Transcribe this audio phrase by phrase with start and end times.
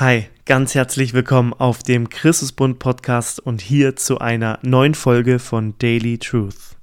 [0.00, 5.76] Hi, ganz herzlich willkommen auf dem Christusbund Podcast und hier zu einer neuen Folge von
[5.78, 6.76] Daily Truth.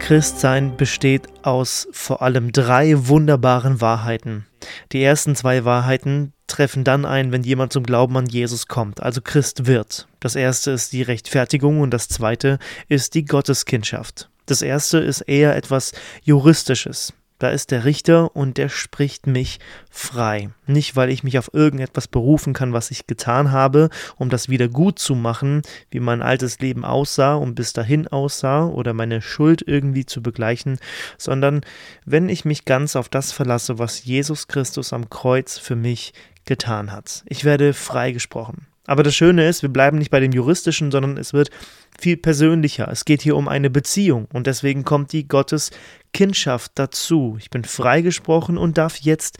[0.00, 4.46] Christsein besteht aus vor allem drei wunderbaren Wahrheiten.
[4.90, 9.20] Die ersten zwei Wahrheiten treffen dann ein, wenn jemand zum Glauben an Jesus kommt, also
[9.20, 10.08] Christ wird.
[10.18, 12.58] Das erste ist die Rechtfertigung und das zweite
[12.88, 14.28] ist die Gotteskindschaft.
[14.46, 17.12] Das erste ist eher etwas Juristisches.
[17.38, 19.58] Da ist der Richter und der spricht mich
[19.90, 20.48] frei.
[20.66, 24.68] Nicht, weil ich mich auf irgendetwas berufen kann, was ich getan habe, um das wieder
[24.68, 29.62] gut zu machen, wie mein altes Leben aussah und bis dahin aussah oder meine Schuld
[29.66, 30.78] irgendwie zu begleichen,
[31.18, 31.60] sondern
[32.06, 36.14] wenn ich mich ganz auf das verlasse, was Jesus Christus am Kreuz für mich
[36.46, 37.22] getan hat.
[37.26, 38.66] Ich werde freigesprochen.
[38.86, 41.50] Aber das Schöne ist, wir bleiben nicht bei dem Juristischen, sondern es wird
[41.98, 42.88] viel persönlicher.
[42.90, 45.70] Es geht hier um eine Beziehung und deswegen kommt die Gottes
[46.12, 47.36] Kindschaft dazu.
[47.38, 49.38] Ich bin freigesprochen und darf jetzt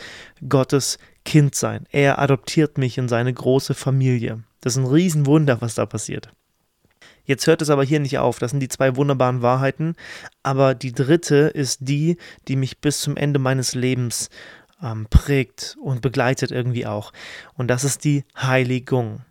[0.48, 1.86] Gottes Kind sein.
[1.90, 4.42] Er adoptiert mich in seine große Familie.
[4.60, 6.30] Das ist ein Riesenwunder, was da passiert.
[7.24, 8.38] Jetzt hört es aber hier nicht auf.
[8.38, 9.96] Das sind die zwei wunderbaren Wahrheiten.
[10.42, 12.16] Aber die dritte ist die,
[12.46, 14.30] die mich bis zum Ende meines Lebens
[14.82, 17.12] ähm, prägt und begleitet irgendwie auch.
[17.54, 19.22] Und das ist die Heiligung.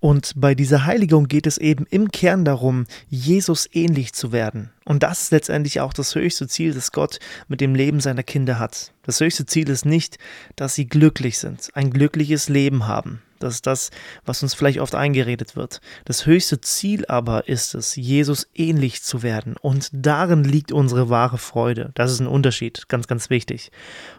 [0.00, 4.70] Und bei dieser Heiligung geht es eben im Kern darum, Jesus ähnlich zu werden.
[4.86, 8.58] Und das ist letztendlich auch das höchste Ziel, das Gott mit dem Leben seiner Kinder
[8.58, 8.92] hat.
[9.02, 10.18] Das höchste Ziel ist nicht,
[10.56, 13.20] dass sie glücklich sind, ein glückliches Leben haben.
[13.40, 13.90] Das ist das,
[14.24, 15.80] was uns vielleicht oft eingeredet wird.
[16.04, 19.56] Das höchste Ziel aber ist es, Jesus ähnlich zu werden.
[19.60, 21.90] Und darin liegt unsere wahre Freude.
[21.94, 23.72] Das ist ein Unterschied, ganz, ganz wichtig.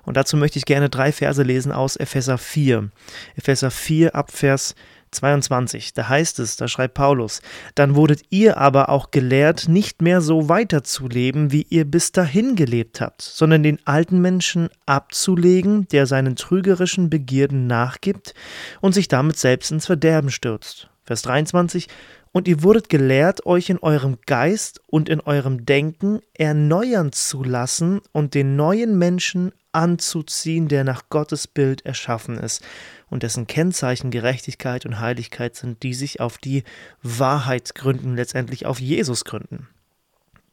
[0.03, 2.89] Und dazu möchte ich gerne drei Verse lesen aus Epheser 4.
[3.35, 4.75] Epheser 4 ab Vers
[5.11, 7.41] 22, da heißt es, da schreibt Paulus,
[7.75, 13.01] dann wurdet ihr aber auch gelehrt, nicht mehr so weiterzuleben, wie ihr bis dahin gelebt
[13.01, 18.33] habt, sondern den alten Menschen abzulegen, der seinen trügerischen Begierden nachgibt
[18.79, 20.89] und sich damit selbst ins Verderben stürzt.
[21.03, 21.87] Vers 23,
[22.31, 28.01] und ihr wurdet gelehrt, euch in eurem Geist und in eurem Denken erneuern zu lassen
[28.13, 32.63] und den neuen Menschen anzuziehen, der nach Gottes Bild erschaffen ist
[33.09, 36.63] und dessen Kennzeichen Gerechtigkeit und Heiligkeit sind, die sich auf die
[37.01, 39.67] Wahrheit gründen, letztendlich auf Jesus gründen.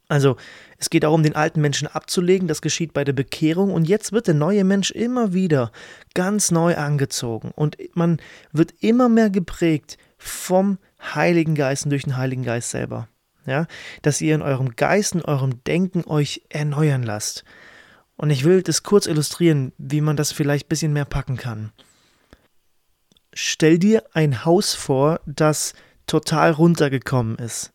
[0.09, 0.35] Also,
[0.77, 4.27] es geht darum, den alten Menschen abzulegen, das geschieht bei der Bekehrung und jetzt wird
[4.27, 5.71] der neue Mensch immer wieder
[6.13, 8.17] ganz neu angezogen und man
[8.51, 13.07] wird immer mehr geprägt vom Heiligen Geist und durch den Heiligen Geist selber.
[13.45, 13.67] Ja,
[14.01, 17.45] dass ihr in eurem Geist, in eurem Denken euch erneuern lasst.
[18.17, 21.71] Und ich will das kurz illustrieren, wie man das vielleicht ein bisschen mehr packen kann
[23.33, 25.73] stell dir ein Haus vor, das
[26.07, 27.71] total runtergekommen ist.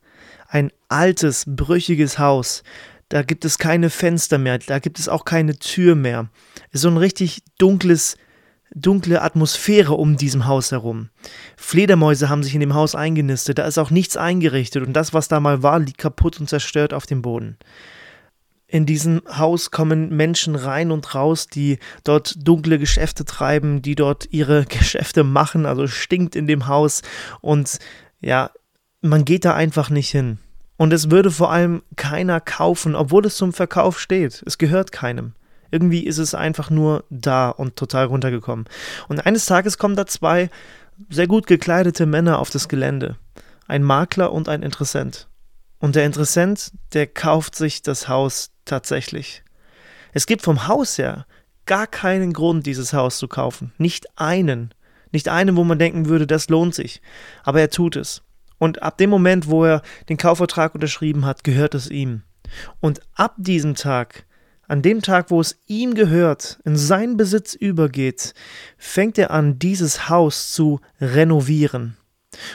[0.55, 2.63] Ein altes, brüchiges Haus.
[3.09, 6.29] Da gibt es keine Fenster mehr, da gibt es auch keine Tür mehr.
[6.69, 8.17] Es ist so ein richtig dunkles,
[8.73, 11.09] dunkle Atmosphäre um diesem Haus herum.
[11.57, 15.27] Fledermäuse haben sich in dem Haus eingenistet, da ist auch nichts eingerichtet und das, was
[15.27, 17.59] da mal war, liegt kaputt und zerstört auf dem Boden.
[18.69, 24.29] In diesem Haus kommen Menschen rein und raus, die dort dunkle Geschäfte treiben, die dort
[24.31, 27.03] ihre Geschäfte machen, also stinkt in dem Haus
[27.41, 27.81] und
[28.21, 28.53] ja,
[29.05, 30.39] man geht da einfach nicht hin.
[30.77, 34.43] Und es würde vor allem keiner kaufen, obwohl es zum Verkauf steht.
[34.47, 35.35] Es gehört keinem.
[35.71, 38.67] Irgendwie ist es einfach nur da und total runtergekommen.
[39.09, 40.51] Und eines Tages kommen da zwei
[41.11, 43.17] sehr gut gekleidete Männer auf das Gelände.
[43.67, 45.29] Ein Makler und ein Interessent.
[45.79, 49.43] Und der Interessent, der kauft sich das Haus tatsächlich.
[50.13, 51.27] Es gibt vom Haus her
[51.67, 53.73] gar keinen Grund, dieses Haus zu kaufen.
[53.79, 54.73] Nicht einen.
[55.13, 57.01] Nicht einen, wo man denken würde, das lohnt sich.
[57.43, 58.23] Aber er tut es.
[58.59, 62.23] Und ab dem Moment, wo er den Kaufvertrag unterschrieben hat, gehört es ihm.
[62.81, 64.27] Und ab diesem Tag,
[64.69, 68.35] an dem Tag, wo es ihm gehört, in seinen Besitz übergeht,
[68.79, 71.97] fängt er an, dieses Haus zu renovieren.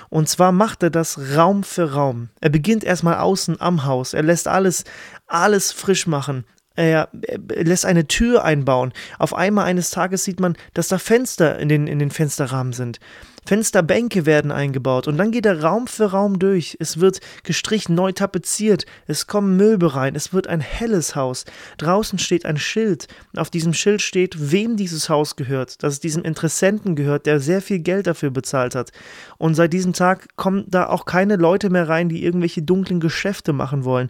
[0.10, 2.30] Und zwar macht er das Raum für Raum.
[2.42, 4.14] Er beginnt erstmal außen am Haus.
[4.14, 4.84] Er lässt alles,
[5.28, 6.46] alles frisch machen.
[6.76, 7.10] Er,
[7.50, 8.94] lässt eine Tür einbauen.
[9.18, 13.00] Auf einmal eines Tages sieht man, dass da Fenster in den, in den Fensterrahmen sind.
[13.46, 16.78] Fensterbänke werden eingebaut und dann geht er Raum für Raum durch.
[16.80, 21.46] Es wird gestrichen, neu tapeziert, es kommen Möbel rein, es wird ein helles Haus.
[21.78, 23.08] Draußen steht ein Schild.
[23.36, 27.62] Auf diesem Schild steht, wem dieses Haus gehört, dass es diesem Interessenten gehört, der sehr
[27.62, 28.92] viel Geld dafür bezahlt hat.
[29.38, 33.54] Und seit diesem Tag kommen da auch keine Leute mehr rein, die irgendwelche dunklen Geschäfte
[33.54, 34.10] machen wollen.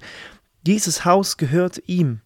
[0.66, 2.22] Dieses Haus gehört ihm.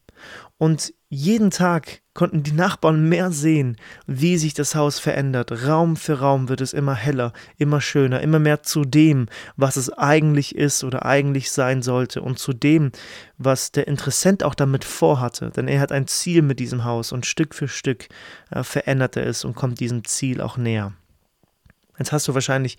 [0.57, 5.67] Und jeden Tag konnten die Nachbarn mehr sehen, wie sich das Haus verändert.
[5.67, 9.91] Raum für Raum wird es immer heller, immer schöner, immer mehr zu dem, was es
[9.91, 12.91] eigentlich ist oder eigentlich sein sollte und zu dem,
[13.37, 15.49] was der Interessent auch damit vorhatte.
[15.49, 18.07] Denn er hat ein Ziel mit diesem Haus und Stück für Stück
[18.51, 20.93] äh, verändert er es und kommt diesem Ziel auch näher.
[21.97, 22.77] Jetzt hast du wahrscheinlich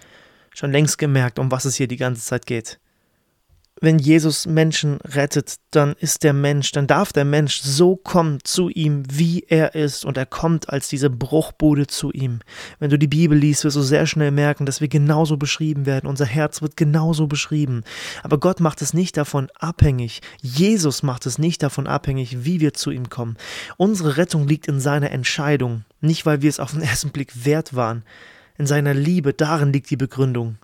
[0.54, 2.78] schon längst gemerkt, um was es hier die ganze Zeit geht
[3.80, 8.68] wenn Jesus Menschen rettet, dann ist der Mensch, dann darf der Mensch so kommen zu
[8.68, 12.40] ihm, wie er ist, und er kommt als diese Bruchbude zu ihm.
[12.78, 16.06] Wenn du die Bibel liest, wirst du sehr schnell merken, dass wir genauso beschrieben werden,
[16.06, 17.82] unser Herz wird genauso beschrieben.
[18.22, 22.74] Aber Gott macht es nicht davon abhängig, Jesus macht es nicht davon abhängig, wie wir
[22.74, 23.36] zu ihm kommen.
[23.76, 27.74] Unsere Rettung liegt in seiner Entscheidung, nicht weil wir es auf den ersten Blick wert
[27.74, 28.04] waren.
[28.56, 30.58] In seiner Liebe, darin liegt die Begründung.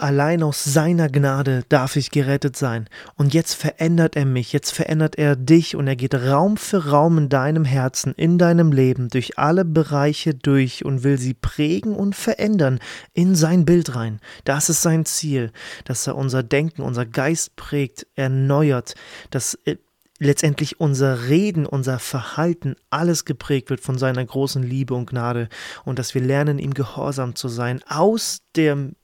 [0.00, 2.88] Allein aus seiner Gnade darf ich gerettet sein.
[3.16, 7.18] Und jetzt verändert er mich, jetzt verändert er dich und er geht Raum für Raum
[7.18, 12.14] in deinem Herzen, in deinem Leben, durch alle Bereiche durch und will sie prägen und
[12.14, 12.78] verändern
[13.12, 14.20] in sein Bild rein.
[14.44, 15.50] Das ist sein Ziel,
[15.84, 18.94] dass er unser Denken, unser Geist prägt, erneuert,
[19.30, 19.78] dass äh,
[20.20, 25.48] letztendlich unser Reden, unser Verhalten, alles geprägt wird von seiner großen Liebe und Gnade
[25.84, 28.94] und dass wir lernen, ihm gehorsam zu sein, aus dem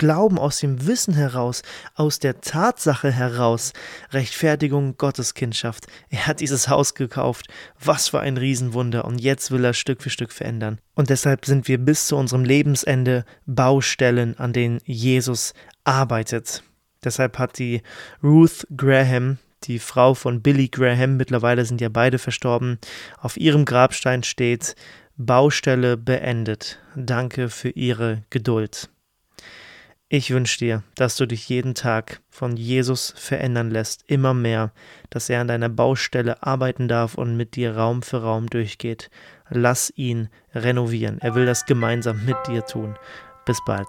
[0.00, 1.60] Glauben, aus dem Wissen heraus,
[1.94, 3.74] aus der Tatsache heraus,
[4.12, 5.88] Rechtfertigung Gotteskindschaft.
[6.08, 7.48] Er hat dieses Haus gekauft.
[7.78, 9.04] Was für ein Riesenwunder.
[9.04, 10.78] Und jetzt will er Stück für Stück verändern.
[10.94, 15.52] Und deshalb sind wir bis zu unserem Lebensende Baustellen, an denen Jesus
[15.84, 16.62] arbeitet.
[17.04, 17.82] Deshalb hat die
[18.22, 22.78] Ruth Graham, die Frau von Billy Graham, mittlerweile sind ja beide verstorben,
[23.18, 24.76] auf ihrem Grabstein steht,
[25.18, 26.78] Baustelle beendet.
[26.96, 28.88] Danke für Ihre Geduld.
[30.12, 34.72] Ich wünsche dir, dass du dich jeden Tag von Jesus verändern lässt, immer mehr,
[35.08, 39.08] dass er an deiner Baustelle arbeiten darf und mit dir Raum für Raum durchgeht.
[39.50, 41.20] Lass ihn renovieren.
[41.20, 42.96] Er will das gemeinsam mit dir tun.
[43.46, 43.86] Bis bald.